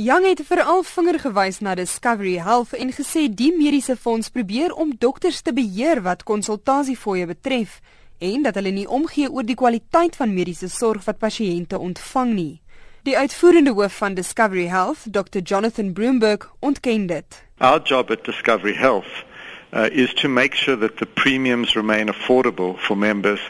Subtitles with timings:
[0.00, 4.94] Young het veral vinger gewys na Discovery Health en gesê die mediese fonds probeer om
[4.96, 7.74] dokters te beheer wat konsultasiefooie betref
[8.18, 12.62] en dat hulle nie omgee oor die kwaliteit van mediese sorg wat pasiënte ontvang nie.
[13.04, 15.44] Die uitvoerende hoof van Discovery Health, Dr.
[15.44, 17.42] Jonathan Broomberg, ontken dit.
[17.58, 19.29] Our job at Discovery Health
[19.72, 23.40] uh, is to make sure that the premiums remain affordable for members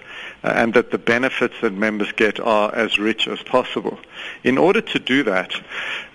[0.43, 3.99] uh, and that the benefits that members get are as rich as possible.
[4.45, 5.53] In order to do that,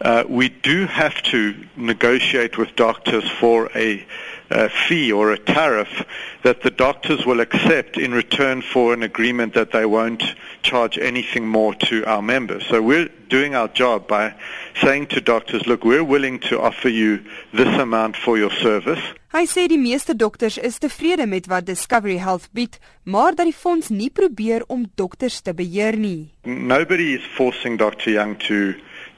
[0.01, 4.05] uh, we do have to negotiate with doctors for a
[4.49, 6.03] a fee or a tariff
[6.43, 10.23] that the doctors will accept in return for an agreement that they won't
[10.61, 12.65] charge anything more to our members.
[12.67, 14.35] So we're doing our job by
[14.81, 17.23] saying to doctors, look, we're willing to offer you
[17.53, 19.01] this amount for your service.
[19.35, 23.57] Hy sê die meeste dokters is tevrede met wat Discovery Health bied, maar dat die
[23.57, 26.31] fonds nie probeer om dokters te beheer nie.
[26.45, 28.13] Nobody is forcing Dr.
[28.15, 28.75] Young to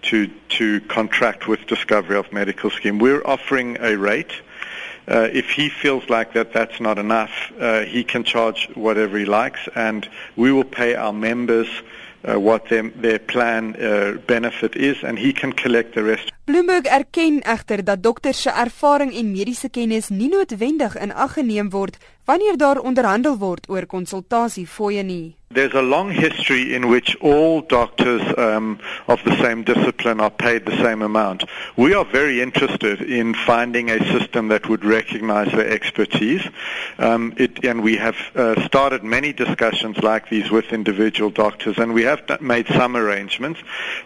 [0.10, 0.26] to
[0.58, 2.98] to contract with Discovery Health Medical Scheme.
[2.98, 4.42] We're offering a rate
[5.08, 9.26] Uh, if he feels like that that's not enough, uh, he can charge whatever he
[9.26, 11.70] likes, and we will pay our members
[12.28, 16.32] uh, what their, their plan uh, benefit is, and he can collect the rest.
[16.44, 21.70] Bloomberg erken egter dat dokters se ervaring en mediese kennis nie noodwendig in ag geneem
[21.70, 21.98] word
[22.28, 25.36] wanneer daar onderhandel word oor konsultasiefooie nie.
[25.54, 30.66] There's a long history in which all doctors um, of the same discipline are paid
[30.66, 31.46] the same amount.
[31.78, 36.44] We are very interested in finding a system that would recognize their expertise.
[37.00, 41.94] Um, it, and we have uh, started many discussions like these with individual doctors, and
[41.94, 43.62] we have made some arrangements.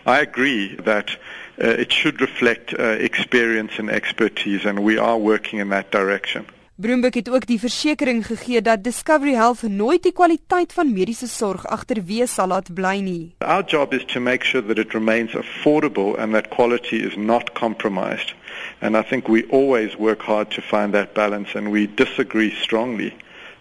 [0.05, 5.57] I agree that uh, it should reflect uh, experience and expertise, and we are working
[5.57, 6.45] in that direction.
[6.81, 11.65] Broombeek het ook die versekering gegee dat Discovery Health nooit die kwaliteit van mediese sorg
[11.69, 13.35] agterweë sal laat bly nie.
[13.45, 17.53] Our job is to make sure that it remains affordable and that quality is not
[17.53, 18.33] compromised.
[18.79, 23.13] And I think we always work hard to find that balance and we disagree strongly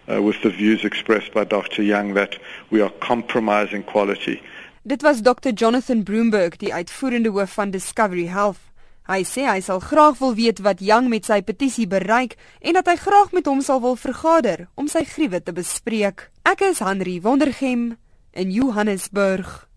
[0.09, 1.83] uh, with the views expressed by Dr.
[1.83, 2.39] Young that
[2.71, 4.41] we are compromising quality.
[4.81, 5.53] Dit was Dr.
[5.53, 8.70] Jonathan Broomberg, die uitvoerende hoof van Discovery Health.
[9.09, 12.85] Hy sê hy sal graag wil weet wat Young met sy petisie bereik en dat
[12.85, 16.29] hy graag met hom sal wil vergader om sy gruwe te bespreek.
[16.45, 17.97] Ek is Henry Wondergem
[18.37, 19.70] in Johannesburg.